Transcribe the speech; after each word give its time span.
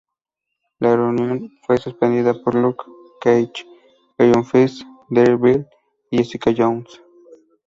La 0.79 0.95
reunión 0.95 1.51
fue 1.63 1.77
suspendida 1.77 2.33
por 2.33 2.55
Luke 2.55 2.83
Cage, 3.21 3.67
Iron 4.17 4.43
Fist, 4.43 4.81
Daredevil 5.11 5.67
y 6.09 6.17
Jessica 6.17 6.51
Jones. 6.57 6.99